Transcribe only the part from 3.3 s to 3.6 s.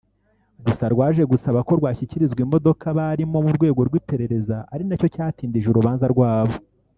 mu